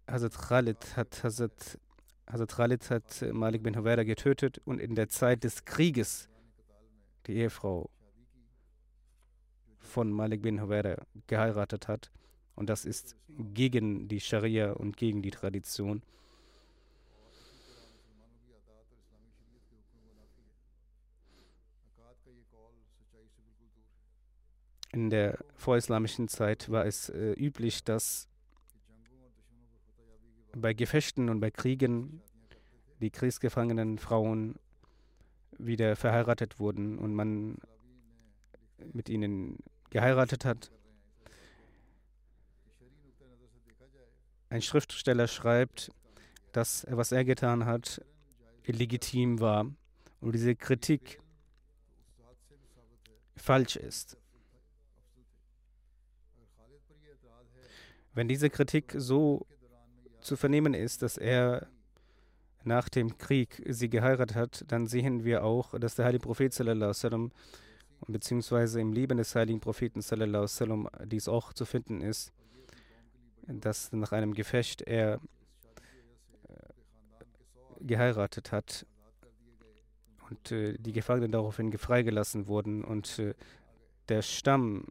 [0.09, 1.79] Hazrat Khalid hat Hazrat,
[2.27, 6.29] Hazrat Khalid hat Malik bin Huwaira getötet und in der Zeit des Krieges
[7.27, 7.91] die Ehefrau
[9.79, 10.97] von Malik bin Huwaira
[11.27, 12.11] geheiratet hat.
[12.55, 16.03] Und das ist gegen die Scharia und gegen die Tradition.
[24.93, 28.28] In der vorislamischen Zeit war es äh, üblich, dass
[30.53, 32.22] bei Gefechten und bei Kriegen
[33.01, 34.57] die kriegsgefangenen Frauen
[35.59, 37.59] wieder verheiratet wurden und man
[38.93, 39.59] mit ihnen
[39.91, 40.70] geheiratet hat.
[44.49, 45.93] Ein Schriftsteller schreibt,
[46.51, 48.05] dass was er getan hat,
[48.64, 49.66] illegitim war
[50.20, 51.20] und diese Kritik
[53.36, 54.20] falsch ist.
[58.14, 59.46] Wenn diese Kritik so
[60.20, 61.68] zu vernehmen ist, dass er
[62.64, 67.32] nach dem Krieg sie geheiratet hat, dann sehen wir auch, dass der heilige Prophet sallam,
[68.06, 72.32] beziehungsweise im Leben des heiligen Propheten sallam, dies auch zu finden ist,
[73.46, 75.20] dass nach einem Gefecht er äh,
[77.80, 78.86] geheiratet hat
[80.28, 83.34] und äh, die Gefangenen daraufhin freigelassen wurden und äh,
[84.08, 84.86] der Stamm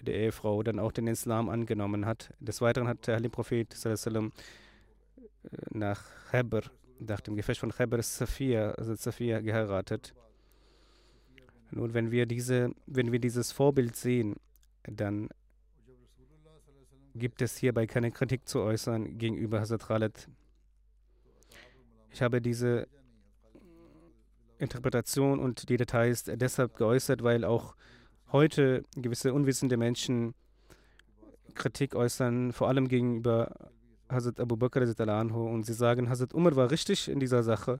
[0.00, 2.32] der Ehefrau dann auch den Islam angenommen hat.
[2.40, 4.32] Des Weiteren hat der Heilige Prophet sallam,
[5.70, 6.62] nach Heber,
[6.98, 10.14] nach dem Gefecht von Heber Safia, also Safia geheiratet.
[11.70, 14.36] Nun, wenn wir, diese, wenn wir dieses Vorbild sehen,
[14.84, 15.28] dann
[17.14, 20.28] gibt es hierbei keine Kritik zu äußern gegenüber Hazrat Khalid.
[22.10, 22.86] Ich habe diese
[24.58, 27.74] Interpretation und die Details deshalb geäußert, weil auch
[28.34, 30.34] heute gewisse unwissende Menschen
[31.54, 33.54] Kritik äußern, vor allem gegenüber
[34.08, 37.78] Hazrat Abu Bakr anhu, und sie sagen, Hazrat Umar war richtig in dieser Sache,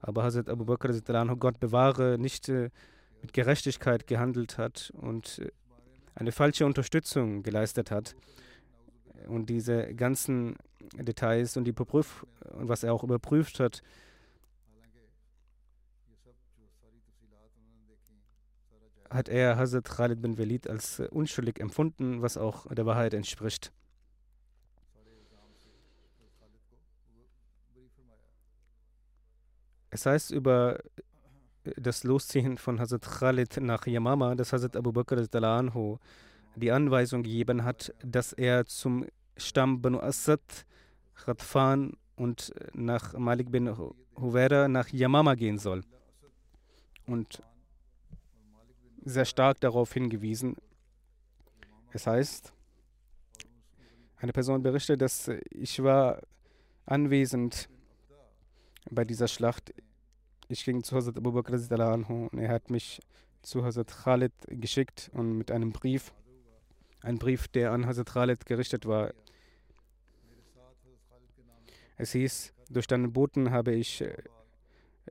[0.00, 2.70] aber Hazrat Abu Bakr anhu, Gott bewahre, nicht äh,
[3.20, 5.50] mit Gerechtigkeit gehandelt hat und äh,
[6.14, 8.16] eine falsche Unterstützung geleistet hat.
[9.28, 10.56] Und diese ganzen
[10.94, 12.24] Details und die Beprüf
[12.54, 13.82] und was er auch überprüft hat,
[19.10, 23.72] hat er Hazrat Khalid bin Walid als äh, unschuldig empfunden, was auch der Wahrheit entspricht.
[29.90, 30.78] Es heißt über
[31.64, 35.98] äh, das Losziehen von Hazrat Khalid nach Yamama, dass Hazrat Abu Bakr anhu
[36.56, 39.06] die Anweisung gegeben hat, dass er zum
[39.36, 40.66] Stamm Banu Asad,
[41.14, 43.76] Khatfan und äh, nach Malik bin
[44.16, 45.82] Huwaira nach Yamama gehen soll.
[47.06, 47.42] Und
[49.04, 50.56] sehr stark darauf hingewiesen.
[51.92, 52.52] Es heißt,
[54.16, 56.20] eine Person berichtet, dass ich war
[56.86, 57.68] anwesend
[58.90, 59.72] bei dieser Schlacht.
[60.48, 63.00] Ich ging zu Hazrat Abu Bakr und er hat mich
[63.42, 66.12] zu Hazrat Khalid geschickt und mit einem Brief,
[67.02, 69.12] ein Brief, der an Hazrat Khalid gerichtet war.
[71.96, 74.16] Es hieß, durch deinen Boten habe ich äh,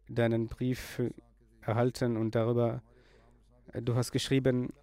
[0.07, 1.01] deinen Brief
[1.61, 2.81] erhalten und darüber,
[3.73, 4.73] du hast geschrieben,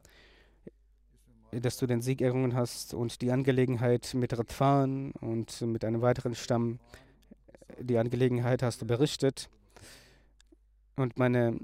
[1.50, 6.34] dass du den Sieg errungen hast und die Angelegenheit mit Radfan und mit einem weiteren
[6.34, 6.78] Stamm,
[7.78, 9.48] die Angelegenheit hast du berichtet.
[10.96, 11.58] Und meine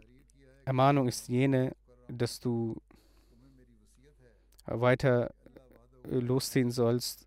[0.64, 1.74] Ermahnung ist jene,
[2.08, 2.80] dass du
[4.66, 5.32] weiter
[6.04, 7.26] losziehen sollst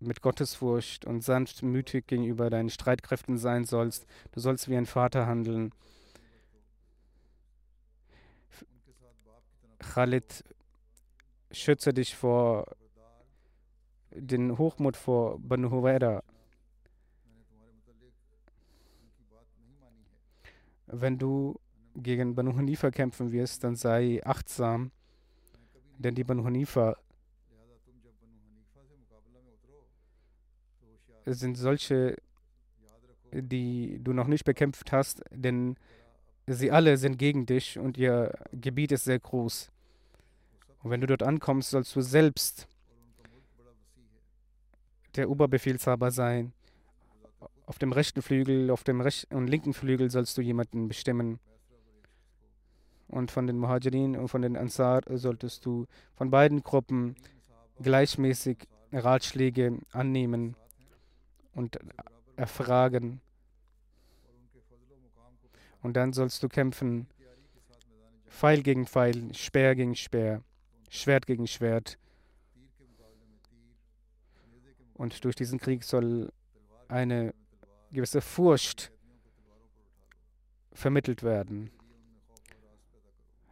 [0.00, 4.06] mit Gottesfurcht und sanftmütig gegenüber deinen Streitkräften sein sollst.
[4.32, 5.72] Du sollst wie ein Vater handeln.
[9.92, 10.42] Khalid,
[11.50, 12.66] schütze dich vor
[14.10, 16.22] den Hochmut vor Banu Huwaira.
[20.86, 21.58] Wenn du
[21.96, 24.90] gegen Banu Hanifa kämpfen wirst, dann sei achtsam,
[25.98, 26.96] denn die Banu Hanifa
[31.26, 32.16] sind solche,
[33.32, 35.76] die du noch nicht bekämpft hast, denn
[36.46, 39.70] sie alle sind gegen dich und ihr Gebiet ist sehr groß.
[40.84, 42.68] Und wenn du dort ankommst, sollst du selbst
[45.16, 46.52] der Oberbefehlshaber sein.
[47.64, 51.40] Auf dem rechten Flügel, auf dem rechten und linken Flügel sollst du jemanden bestimmen.
[53.08, 57.16] Und von den Muhajirin und von den Ansar solltest du von beiden Gruppen
[57.80, 60.54] gleichmäßig Ratschläge annehmen
[61.54, 61.78] und
[62.36, 63.22] erfragen.
[65.80, 67.06] Und dann sollst du kämpfen,
[68.28, 70.42] Pfeil gegen Pfeil, Speer gegen Speer,
[70.94, 71.98] Schwert gegen Schwert.
[74.94, 76.32] Und durch diesen Krieg soll
[76.86, 77.34] eine
[77.90, 78.92] gewisse Furcht
[80.72, 81.70] vermittelt werden.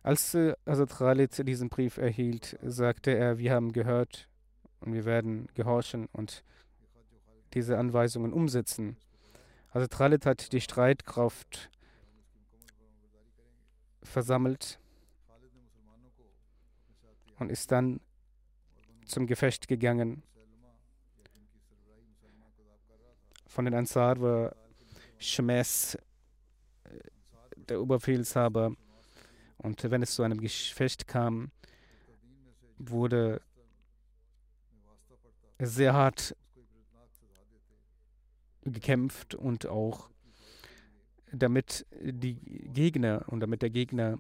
[0.05, 4.28] Als äh, Hazrat Khalid diesen Brief erhielt, sagte er, wir haben gehört
[4.80, 6.45] und wir werden gehorchen und
[7.55, 8.97] diese Anweisungen umsetzen.
[9.70, 11.70] Also Khalid hat die Streitkraft
[14.03, 14.80] versammelt
[17.43, 18.01] und ist dann
[19.05, 20.22] zum Gefecht gegangen.
[23.47, 24.57] Von den Ansar war
[25.18, 25.99] Shmes
[27.68, 28.74] der Oberbefehlshaber.
[29.59, 31.51] Und wenn es zu einem Gefecht kam,
[32.78, 33.43] wurde
[35.59, 36.36] sehr hart
[38.64, 40.09] gekämpft und auch
[41.32, 42.34] damit die
[42.72, 44.18] Gegner und damit der Gegner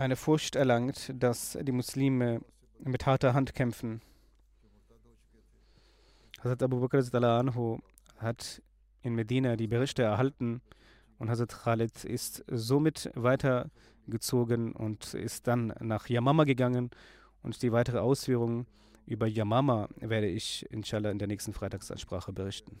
[0.00, 2.40] eine Furcht erlangt, dass die Muslime
[2.78, 4.00] mit harter Hand kämpfen.
[6.38, 7.80] Hazrat Abu Bakr anhu
[8.16, 8.62] hat
[9.02, 10.62] in Medina die Berichte erhalten
[11.18, 16.90] und Hazrat Khalid ist somit weitergezogen und ist dann nach Yamama gegangen
[17.42, 18.66] und die weitere Ausführungen
[19.04, 22.80] über Yamama werde ich inshallah in der nächsten Freitagsansprache berichten.